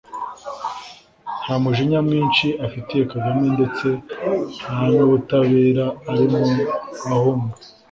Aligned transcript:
nta 1.43 1.55
mujinya 1.63 1.99
mwinshi 2.07 2.47
afitiye 2.65 3.03
Kagame 3.11 3.45
ndetse 3.55 3.87
nta 4.71 4.79
n’ubutabera 4.95 5.85
arimo 6.11 6.41
ahunga 7.11 7.55